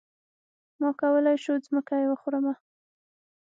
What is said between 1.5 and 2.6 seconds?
ځمکه يې وخورمه.